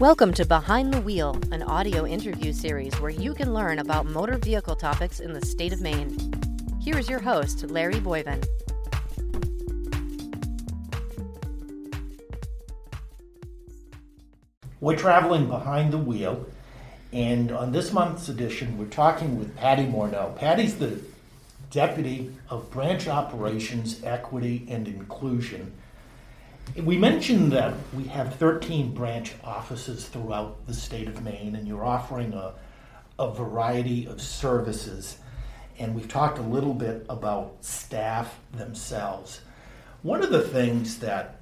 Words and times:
Welcome 0.00 0.32
to 0.34 0.44
Behind 0.44 0.94
the 0.94 1.00
Wheel, 1.00 1.36
an 1.50 1.64
audio 1.64 2.06
interview 2.06 2.52
series 2.52 2.94
where 3.00 3.10
you 3.10 3.34
can 3.34 3.52
learn 3.52 3.80
about 3.80 4.06
motor 4.06 4.38
vehicle 4.38 4.76
topics 4.76 5.18
in 5.18 5.32
the 5.32 5.44
state 5.44 5.72
of 5.72 5.80
Maine. 5.80 6.16
Here 6.80 6.96
is 6.96 7.08
your 7.08 7.18
host, 7.18 7.68
Larry 7.68 7.96
Boivin. 7.96 8.46
We're 14.78 14.94
traveling 14.94 15.48
behind 15.48 15.92
the 15.92 15.98
wheel, 15.98 16.46
and 17.12 17.50
on 17.50 17.72
this 17.72 17.92
month's 17.92 18.28
edition, 18.28 18.78
we're 18.78 18.86
talking 18.86 19.36
with 19.36 19.56
Patty 19.56 19.86
Morneault. 19.86 20.36
Patty's 20.36 20.78
the 20.78 21.00
Deputy 21.72 22.32
of 22.48 22.70
Branch 22.70 23.08
Operations, 23.08 24.00
Equity, 24.04 24.64
and 24.70 24.86
Inclusion 24.86 25.72
we 26.76 26.96
mentioned 26.96 27.52
that 27.52 27.74
we 27.94 28.04
have 28.04 28.34
13 28.36 28.92
branch 28.92 29.34
offices 29.42 30.06
throughout 30.06 30.66
the 30.66 30.74
state 30.74 31.08
of 31.08 31.22
Maine, 31.22 31.56
and 31.56 31.66
you're 31.66 31.84
offering 31.84 32.34
a, 32.34 32.54
a 33.18 33.32
variety 33.32 34.06
of 34.06 34.20
services. 34.20 35.18
And 35.78 35.94
we've 35.94 36.08
talked 36.08 36.38
a 36.38 36.42
little 36.42 36.74
bit 36.74 37.06
about 37.08 37.56
staff 37.60 38.38
themselves. 38.52 39.40
One 40.02 40.22
of 40.22 40.30
the 40.30 40.42
things 40.42 40.98
that 40.98 41.40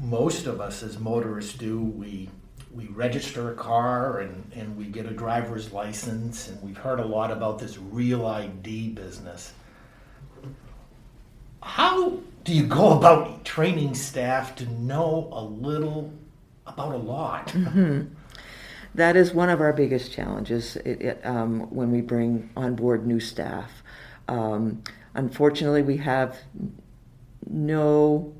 most 0.00 0.46
of 0.46 0.60
us 0.60 0.82
as 0.82 0.98
motorists 0.98 1.54
do, 1.54 1.80
we 1.80 2.28
we 2.74 2.86
register 2.86 3.52
a 3.52 3.54
car 3.54 4.20
and, 4.20 4.50
and 4.54 4.76
we 4.78 4.86
get 4.86 5.04
a 5.04 5.10
driver's 5.10 5.72
license, 5.72 6.48
and 6.48 6.60
we've 6.62 6.78
heard 6.78 7.00
a 7.00 7.04
lot 7.04 7.30
about 7.30 7.58
this 7.58 7.76
real 7.76 8.24
ID 8.26 8.88
business. 8.88 9.52
How 11.62 12.18
do 12.44 12.54
you 12.54 12.66
go 12.66 12.96
about 12.96 13.44
training 13.44 13.94
staff 13.94 14.56
to 14.56 14.66
know 14.66 15.28
a 15.32 15.42
little 15.42 16.12
about 16.66 16.94
a 16.94 16.98
lot? 16.98 17.48
Mm-hmm. 17.62 18.14
That 18.94 19.16
is 19.16 19.32
one 19.32 19.48
of 19.48 19.62
our 19.62 19.72
biggest 19.72 20.12
challenges 20.12 20.76
it, 20.76 21.00
it, 21.00 21.20
um, 21.24 21.60
when 21.74 21.90
we 21.90 22.02
bring 22.02 22.50
on 22.58 22.74
board 22.74 23.06
new 23.06 23.20
staff. 23.20 23.82
Um, 24.28 24.82
unfortunately, 25.14 25.80
we 25.80 25.96
have 25.96 26.36
no 27.48 28.34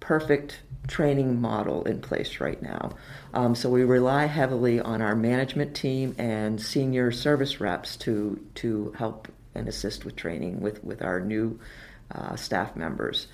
perfect 0.00 0.60
training 0.88 1.40
model 1.40 1.84
in 1.84 2.02
place 2.02 2.38
right 2.40 2.60
now. 2.62 2.90
Um, 3.32 3.54
so 3.54 3.70
we 3.70 3.84
rely 3.84 4.26
heavily 4.26 4.78
on 4.78 5.00
our 5.00 5.16
management 5.16 5.74
team 5.74 6.14
and 6.18 6.60
senior 6.60 7.10
service 7.10 7.58
reps 7.58 7.96
to 7.98 8.38
to 8.56 8.92
help 8.98 9.28
and 9.54 9.68
assist 9.68 10.04
with 10.04 10.16
training 10.16 10.60
with, 10.60 10.84
with 10.84 11.02
our 11.02 11.20
new 11.20 11.58
uh, 12.10 12.36
staff 12.36 12.76
members. 12.76 13.26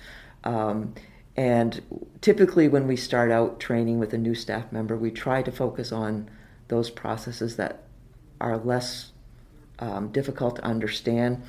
Um, 0.43 0.93
and 1.35 1.81
typically, 2.19 2.67
when 2.67 2.87
we 2.87 2.95
start 2.95 3.31
out 3.31 3.59
training 3.59 3.99
with 3.99 4.13
a 4.13 4.17
new 4.17 4.35
staff 4.35 4.71
member, 4.71 4.97
we 4.97 5.11
try 5.11 5.41
to 5.41 5.51
focus 5.51 5.91
on 5.91 6.29
those 6.67 6.89
processes 6.89 7.55
that 7.55 7.83
are 8.39 8.57
less 8.57 9.11
um, 9.79 10.11
difficult 10.11 10.57
to 10.57 10.63
understand. 10.63 11.41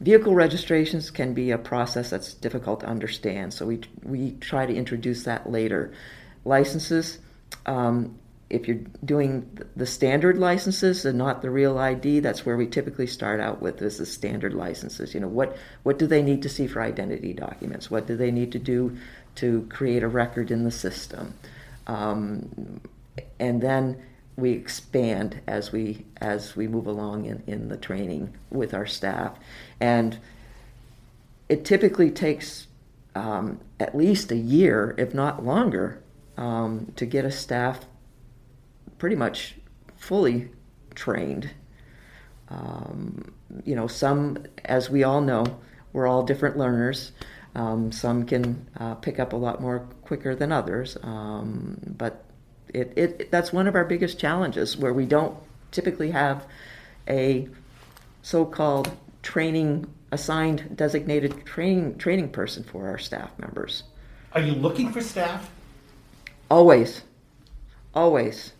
Vehicle 0.00 0.34
registrations 0.34 1.10
can 1.10 1.32
be 1.32 1.50
a 1.50 1.58
process 1.58 2.10
that's 2.10 2.34
difficult 2.34 2.80
to 2.80 2.86
understand, 2.86 3.54
so 3.54 3.66
we, 3.66 3.80
we 4.02 4.32
try 4.32 4.66
to 4.66 4.74
introduce 4.74 5.24
that 5.24 5.50
later. 5.50 5.92
Licenses, 6.44 7.18
um, 7.64 8.18
if 8.48 8.68
you're 8.68 8.80
doing 9.04 9.58
the 9.74 9.86
standard 9.86 10.38
licenses 10.38 11.04
and 11.04 11.18
not 11.18 11.42
the 11.42 11.50
real 11.50 11.78
ID, 11.78 12.20
that's 12.20 12.46
where 12.46 12.56
we 12.56 12.66
typically 12.66 13.06
start 13.06 13.40
out 13.40 13.60
with 13.60 13.82
is 13.82 13.98
the 13.98 14.06
standard 14.06 14.54
licenses. 14.54 15.14
You 15.14 15.20
know, 15.20 15.28
what 15.28 15.56
what 15.82 15.98
do 15.98 16.06
they 16.06 16.22
need 16.22 16.42
to 16.42 16.48
see 16.48 16.66
for 16.68 16.80
identity 16.80 17.32
documents? 17.32 17.90
What 17.90 18.06
do 18.06 18.16
they 18.16 18.30
need 18.30 18.52
to 18.52 18.58
do 18.58 18.96
to 19.36 19.66
create 19.68 20.04
a 20.04 20.08
record 20.08 20.50
in 20.50 20.62
the 20.62 20.70
system? 20.70 21.34
Um, 21.88 22.80
and 23.40 23.60
then 23.60 24.00
we 24.36 24.52
expand 24.52 25.40
as 25.48 25.72
we 25.72 26.04
as 26.18 26.54
we 26.54 26.68
move 26.68 26.86
along 26.86 27.24
in, 27.24 27.42
in 27.48 27.68
the 27.68 27.76
training 27.76 28.32
with 28.50 28.74
our 28.74 28.86
staff. 28.86 29.36
And 29.80 30.18
it 31.48 31.64
typically 31.64 32.10
takes 32.10 32.68
um, 33.16 33.60
at 33.80 33.96
least 33.96 34.30
a 34.30 34.36
year, 34.36 34.94
if 34.98 35.14
not 35.14 35.44
longer, 35.44 36.00
um, 36.36 36.92
to 36.96 37.06
get 37.06 37.24
a 37.24 37.30
staff 37.32 37.86
pretty 38.98 39.16
much 39.16 39.54
fully 39.96 40.50
trained. 40.94 41.50
Um, 42.48 43.34
you 43.64 43.74
know, 43.74 43.86
some, 43.86 44.44
as 44.64 44.88
we 44.90 45.04
all 45.04 45.20
know, 45.20 45.44
we're 45.92 46.06
all 46.06 46.22
different 46.22 46.56
learners. 46.56 47.12
Um, 47.54 47.90
some 47.90 48.26
can 48.26 48.66
uh, 48.78 48.94
pick 48.96 49.18
up 49.18 49.32
a 49.32 49.36
lot 49.36 49.60
more 49.60 49.80
quicker 50.02 50.34
than 50.34 50.52
others, 50.52 50.96
um, 51.02 51.78
but 51.96 52.24
it, 52.74 52.92
it, 52.96 53.30
that's 53.30 53.52
one 53.52 53.66
of 53.66 53.74
our 53.74 53.84
biggest 53.84 54.18
challenges 54.18 54.76
where 54.76 54.92
we 54.92 55.06
don't 55.06 55.36
typically 55.70 56.10
have 56.10 56.46
a 57.08 57.48
so-called 58.22 58.90
training 59.22 59.86
assigned 60.12 60.76
designated 60.76 61.44
training 61.44 61.98
training 61.98 62.28
person 62.28 62.62
for 62.62 62.86
our 62.88 62.98
staff 62.98 63.30
members. 63.38 63.82
Are 64.32 64.40
you 64.40 64.52
looking 64.52 64.92
for 64.92 65.00
staff? 65.00 65.50
Always, 66.50 67.02
always 67.94 68.52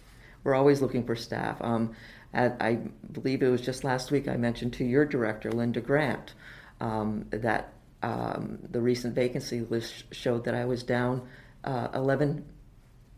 we're 0.47 0.55
always 0.55 0.81
looking 0.81 1.03
for 1.05 1.17
staff. 1.17 1.57
Um, 1.61 1.97
at, 2.33 2.57
I 2.61 2.79
believe 3.11 3.43
it 3.43 3.49
was 3.49 3.61
just 3.61 3.83
last 3.83 4.13
week 4.13 4.29
I 4.29 4.37
mentioned 4.37 4.75
to 4.75 4.85
your 4.85 5.05
director, 5.05 5.51
Linda 5.51 5.81
Grant, 5.81 6.35
um, 6.81 7.27
that 7.31 7.73
um, 8.05 8.61
the 8.71 8.81
recent 8.81 9.17
vacancy 9.17 9.63
list 9.63 10.05
showed 10.13 10.45
that 10.45 10.55
I 10.55 10.65
was 10.65 10.85
down 10.85 11.27
uh, 11.65 11.89
11 11.95 12.45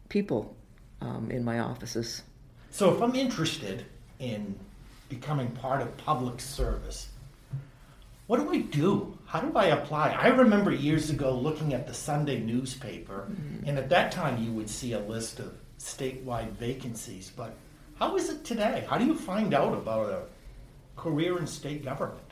people 0.08 0.56
um, 1.02 1.30
in 1.30 1.44
my 1.44 1.58
offices. 1.58 2.22
So 2.70 2.94
if 2.94 3.02
I'm 3.02 3.14
interested 3.14 3.84
in 4.18 4.58
becoming 5.10 5.50
part 5.50 5.82
of 5.82 5.94
public 5.98 6.40
service, 6.40 7.08
what 8.26 8.40
do 8.40 8.50
I 8.50 8.60
do? 8.60 9.18
How 9.26 9.40
do 9.40 9.54
I 9.54 9.66
apply? 9.66 10.16
I 10.18 10.28
remember 10.28 10.70
years 10.70 11.10
ago 11.10 11.34
looking 11.34 11.74
at 11.74 11.86
the 11.86 11.94
Sunday 11.94 12.40
newspaper, 12.40 13.28
mm-hmm. 13.30 13.68
and 13.68 13.78
at 13.78 13.90
that 13.90 14.12
time 14.12 14.42
you 14.42 14.52
would 14.52 14.70
see 14.70 14.94
a 14.94 15.00
list 15.00 15.40
of 15.40 15.54
statewide 15.78 16.50
vacancies, 16.52 17.32
but 17.36 17.54
how 17.98 18.16
is 18.16 18.28
it 18.28 18.44
today? 18.44 18.86
How 18.88 18.98
do 18.98 19.04
you 19.04 19.14
find 19.14 19.54
out 19.54 19.74
about 19.74 20.10
a 20.10 20.22
career 21.00 21.38
in 21.38 21.46
state 21.46 21.84
government? 21.84 22.22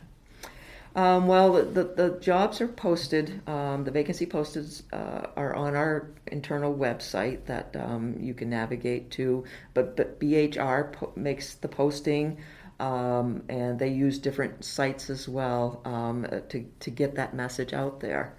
Um, 0.97 1.27
well, 1.27 1.53
the, 1.53 1.85
the 1.85 2.19
jobs 2.23 2.63
are 2.63 2.69
posted, 2.69 3.47
um, 3.47 3.85
the 3.85 3.91
vacancy 3.91 4.25
posters 4.25 4.83
uh, 4.95 5.27
are 5.37 5.55
on 5.55 5.77
our 5.77 6.09
internal 6.29 6.75
website 6.75 7.45
that 7.45 7.77
um, 7.77 8.17
you 8.19 8.33
can 8.33 8.49
navigate 8.49 9.11
to, 9.13 9.45
but, 9.75 9.95
but 9.95 10.19
BHR 10.19 10.95
po- 10.95 11.13
makes 11.15 11.55
the 11.55 11.69
posting. 11.69 12.39
Um, 12.79 13.43
and 13.49 13.79
they 13.79 13.89
use 13.89 14.19
different 14.19 14.63
sites 14.63 15.09
as 15.09 15.27
well 15.27 15.81
um, 15.87 16.27
to, 16.51 16.67
to 16.81 16.91
get 16.91 17.15
that 17.15 17.35
message 17.35 17.73
out 17.73 18.01
there. 18.01 18.35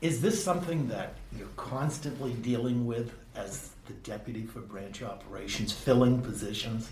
Is 0.00 0.20
this 0.20 0.42
something 0.42 0.88
that 0.88 1.14
you're 1.36 1.48
constantly 1.56 2.32
dealing 2.34 2.86
with 2.86 3.12
as 3.34 3.70
the 3.86 3.94
deputy 3.94 4.44
for 4.44 4.60
branch 4.60 5.02
operations, 5.02 5.72
filling 5.72 6.20
positions? 6.20 6.90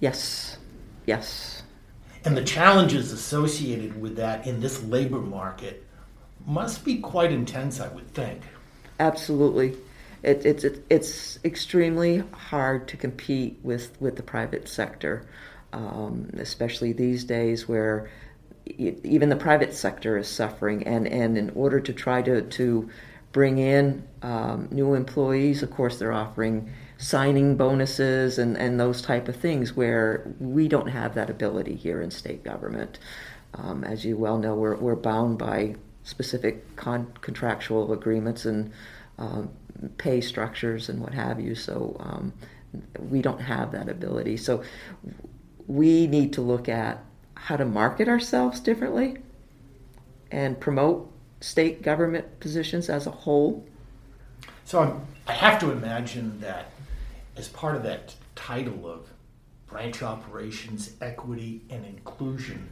Yes, 0.00 0.58
yes. 1.06 1.62
And 2.24 2.36
the 2.36 2.44
challenges 2.44 3.12
associated 3.12 4.00
with 4.00 4.16
that 4.16 4.46
in 4.46 4.60
this 4.60 4.82
labor 4.84 5.20
market 5.20 5.86
must 6.44 6.84
be 6.84 6.98
quite 6.98 7.30
intense, 7.30 7.80
I 7.80 7.88
would 7.88 8.12
think. 8.14 8.42
Absolutely. 8.98 9.76
It, 10.24 10.44
it's 10.44 10.64
it, 10.64 10.84
it's 10.90 11.38
extremely 11.44 12.24
hard 12.32 12.88
to 12.88 12.96
compete 12.96 13.58
with, 13.62 14.00
with 14.00 14.16
the 14.16 14.22
private 14.24 14.68
sector, 14.68 15.24
um, 15.72 16.30
especially 16.38 16.92
these 16.92 17.22
days 17.22 17.68
where 17.68 18.10
even 18.76 19.28
the 19.28 19.36
private 19.36 19.74
sector 19.74 20.18
is 20.18 20.28
suffering. 20.28 20.86
And, 20.86 21.06
and 21.06 21.38
in 21.38 21.50
order 21.50 21.80
to 21.80 21.92
try 21.92 22.22
to, 22.22 22.42
to 22.42 22.90
bring 23.32 23.58
in 23.58 24.06
um, 24.22 24.68
new 24.70 24.94
employees. 24.94 25.62
Of 25.62 25.70
course, 25.70 25.98
they're 25.98 26.12
offering 26.12 26.70
signing 26.96 27.56
bonuses 27.56 28.38
and, 28.38 28.56
and 28.56 28.80
those 28.80 29.02
type 29.02 29.28
of 29.28 29.36
things 29.36 29.76
where 29.76 30.34
we 30.40 30.68
don't 30.68 30.88
have 30.88 31.14
that 31.14 31.30
ability 31.30 31.74
here 31.74 32.00
in 32.00 32.10
state 32.10 32.42
government. 32.42 32.98
Um, 33.54 33.84
as 33.84 34.04
you 34.04 34.16
well 34.16 34.38
know, 34.38 34.54
we're, 34.54 34.76
we're 34.76 34.96
bound 34.96 35.38
by 35.38 35.76
specific 36.02 36.76
con- 36.76 37.12
contractual 37.20 37.92
agreements 37.92 38.44
and 38.46 38.72
um, 39.18 39.50
pay 39.98 40.20
structures 40.20 40.88
and 40.88 41.00
what 41.00 41.14
have 41.14 41.38
you. 41.38 41.54
So 41.54 41.96
um, 42.00 42.32
we 42.98 43.22
don't 43.22 43.40
have 43.40 43.72
that 43.72 43.88
ability. 43.88 44.36
So 44.38 44.62
we 45.66 46.06
need 46.06 46.32
to 46.32 46.40
look 46.40 46.68
at 46.68 47.04
how 47.44 47.56
to 47.56 47.64
market 47.64 48.08
ourselves 48.08 48.60
differently 48.60 49.16
and 50.30 50.58
promote 50.60 51.10
state 51.40 51.82
government 51.82 52.40
positions 52.40 52.88
as 52.90 53.06
a 53.06 53.10
whole? 53.10 53.66
So 54.64 54.80
I'm, 54.80 55.06
i 55.26 55.32
have 55.32 55.58
to 55.60 55.70
imagine 55.70 56.40
that 56.40 56.70
as 57.36 57.48
part 57.48 57.76
of 57.76 57.82
that 57.84 58.14
title 58.34 58.88
of 58.88 59.08
branch 59.66 60.02
operations, 60.02 60.94
equity, 61.00 61.62
and 61.70 61.84
inclusion, 61.86 62.68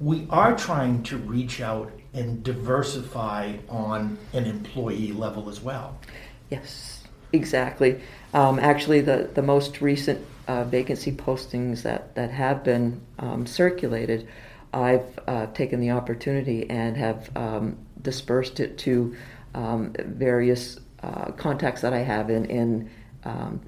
we 0.00 0.26
are 0.28 0.56
trying 0.56 1.02
to 1.04 1.16
reach 1.16 1.60
out 1.60 1.92
and 2.12 2.42
diversify 2.42 3.56
on 3.68 4.18
an 4.32 4.44
employee 4.44 5.12
level 5.12 5.48
as 5.48 5.60
well. 5.60 5.98
Yes, 6.50 7.03
exactly. 7.34 8.00
Um, 8.32 8.58
actually, 8.58 9.00
the, 9.00 9.30
the 9.34 9.42
most 9.42 9.80
recent 9.80 10.24
uh, 10.48 10.64
vacancy 10.64 11.12
postings 11.12 11.82
that, 11.82 12.14
that 12.14 12.30
have 12.30 12.64
been 12.64 13.00
um, 13.18 13.46
circulated, 13.46 14.28
I've 14.72 15.18
uh, 15.26 15.46
taken 15.46 15.80
the 15.80 15.90
opportunity 15.90 16.68
and 16.68 16.96
have 16.96 17.34
um, 17.36 17.78
dispersed 18.02 18.60
it 18.60 18.78
to 18.78 19.16
um, 19.54 19.94
various 19.98 20.80
uh, 21.02 21.30
contacts 21.32 21.80
that 21.82 21.92
I 21.92 22.00
have 22.00 22.30
in, 22.30 22.44
in 22.46 22.90
um, 23.24 23.60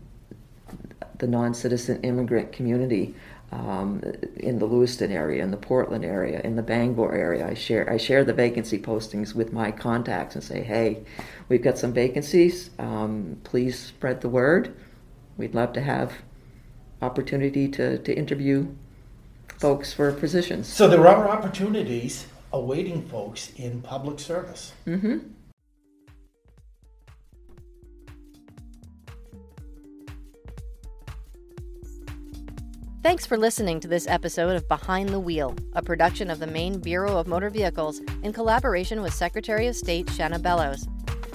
the 1.18 1.26
non 1.26 1.54
citizen 1.54 2.00
immigrant 2.02 2.52
community. 2.52 3.14
Um, 3.52 4.02
in 4.38 4.58
the 4.58 4.66
Lewiston 4.66 5.12
area, 5.12 5.42
in 5.42 5.52
the 5.52 5.56
Portland 5.56 6.04
area, 6.04 6.40
in 6.42 6.56
the 6.56 6.62
Bangor 6.62 7.14
area. 7.14 7.46
I 7.46 7.54
share 7.54 7.88
I 7.88 7.96
share 7.96 8.24
the 8.24 8.32
vacancy 8.32 8.76
postings 8.76 9.36
with 9.36 9.52
my 9.52 9.70
contacts 9.70 10.34
and 10.34 10.42
say, 10.42 10.62
hey, 10.64 11.04
we've 11.48 11.62
got 11.62 11.78
some 11.78 11.92
vacancies. 11.92 12.70
Um, 12.80 13.38
please 13.44 13.78
spread 13.78 14.20
the 14.20 14.28
word. 14.28 14.74
We'd 15.36 15.54
love 15.54 15.72
to 15.74 15.80
have 15.80 16.12
opportunity 17.00 17.68
to, 17.68 17.98
to 17.98 18.14
interview 18.14 18.66
folks 19.58 19.92
for 19.92 20.12
positions. 20.12 20.66
So 20.66 20.88
there 20.88 21.06
are 21.06 21.28
opportunities 21.28 22.26
awaiting 22.52 23.06
folks 23.08 23.52
in 23.56 23.82
public 23.82 24.18
service. 24.18 24.72
Mm-hmm. 24.86 25.18
Thanks 33.06 33.24
for 33.24 33.38
listening 33.38 33.78
to 33.78 33.86
this 33.86 34.08
episode 34.08 34.56
of 34.56 34.66
Behind 34.66 35.10
the 35.10 35.20
Wheel, 35.20 35.54
a 35.74 35.80
production 35.80 36.28
of 36.28 36.40
the 36.40 36.46
Maine 36.48 36.80
Bureau 36.80 37.16
of 37.18 37.28
Motor 37.28 37.50
Vehicles 37.50 38.00
in 38.24 38.32
collaboration 38.32 39.00
with 39.00 39.14
Secretary 39.14 39.68
of 39.68 39.76
State 39.76 40.06
Shenna 40.06 40.42
Bellows. 40.42 40.88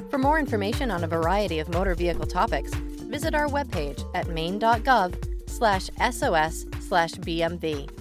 For 0.10 0.18
more 0.18 0.38
information 0.38 0.92
on 0.92 1.06
a 1.06 1.08
variety 1.08 1.60
of 1.60 1.70
motor 1.70 1.96
vehicle 1.96 2.28
topics, 2.28 2.74
visit 2.74 3.34
our 3.34 3.48
webpage 3.48 4.04
at 4.14 4.28
maine.gov 4.28 5.50
slash 5.50 5.90
sos 6.12 6.66
slash 6.82 7.14
bmv. 7.14 8.01